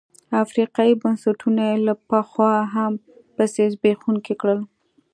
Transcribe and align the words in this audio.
افریقايي 0.43 0.93
بنسټونه 1.01 1.61
یې 1.69 1.75
له 1.87 1.93
پخوا 2.09 2.53
هم 2.73 2.93
پسې 3.35 3.63
زبېښونکي 3.73 4.33
کړل. 4.41 4.59